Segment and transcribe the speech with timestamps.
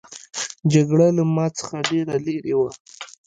[0.71, 2.71] جګړه له ما څخه ډېره لیري وه.